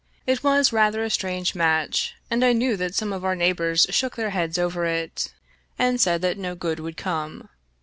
It 0.25 0.43
was 0.43 0.73
rather 0.73 1.03
a 1.03 1.11
strange 1.11 1.53
match, 1.53 2.15
and 2.31 2.43
I 2.43 2.53
knew 2.53 2.75
that 2.75 2.95
some 2.95 3.13
of 3.13 3.23
our 3.23 3.35
neighbors 3.35 3.85
shook 3.91 4.15
their 4.15 4.31
heads 4.31 4.57
over 4.57 4.83
it 4.85 5.31
and 5.77 6.01
said 6.01 6.23
that 6.23 6.39
no 6.39 6.55
good 6.55 6.79
would 6.79 6.97
come. 6.97 7.49